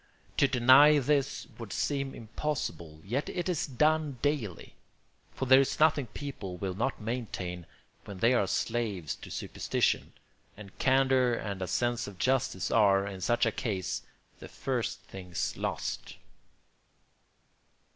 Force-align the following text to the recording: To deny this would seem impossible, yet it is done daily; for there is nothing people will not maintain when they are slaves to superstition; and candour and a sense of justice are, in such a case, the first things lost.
To 0.37 0.47
deny 0.47 0.97
this 0.97 1.45
would 1.59 1.71
seem 1.71 2.15
impossible, 2.15 3.01
yet 3.03 3.29
it 3.29 3.47
is 3.47 3.67
done 3.67 4.17
daily; 4.23 4.73
for 5.31 5.45
there 5.45 5.61
is 5.61 5.79
nothing 5.79 6.07
people 6.07 6.57
will 6.57 6.73
not 6.73 6.99
maintain 6.99 7.67
when 8.05 8.17
they 8.17 8.33
are 8.33 8.47
slaves 8.47 9.13
to 9.17 9.29
superstition; 9.29 10.13
and 10.57 10.75
candour 10.79 11.33
and 11.35 11.61
a 11.61 11.67
sense 11.67 12.07
of 12.07 12.17
justice 12.17 12.71
are, 12.71 13.05
in 13.05 13.21
such 13.21 13.45
a 13.45 13.51
case, 13.51 14.01
the 14.39 14.49
first 14.49 15.01
things 15.01 15.55
lost. 15.55 16.17